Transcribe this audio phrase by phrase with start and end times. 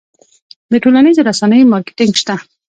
[0.71, 2.35] د ټولنیزو رسنیو مارکیټینګ شته؟